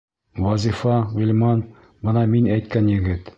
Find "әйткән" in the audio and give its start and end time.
2.57-2.91